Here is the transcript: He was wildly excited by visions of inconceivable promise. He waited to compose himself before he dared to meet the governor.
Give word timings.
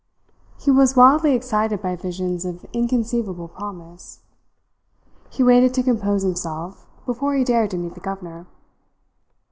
He 0.57 0.71
was 0.71 0.95
wildly 0.95 1.35
excited 1.35 1.79
by 1.83 1.95
visions 1.95 2.43
of 2.43 2.65
inconceivable 2.73 3.47
promise. 3.49 4.21
He 5.29 5.43
waited 5.43 5.75
to 5.75 5.83
compose 5.83 6.23
himself 6.23 6.87
before 7.05 7.35
he 7.35 7.43
dared 7.43 7.69
to 7.69 7.77
meet 7.77 7.93
the 7.93 7.99
governor. 7.99 8.47